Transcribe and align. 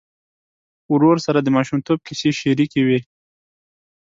ورور 0.93 1.17
سره 1.25 1.39
د 1.41 1.47
ماشومتوب 1.55 1.99
کیسې 2.07 2.29
شريکې 2.39 2.81
وې. 2.87 2.99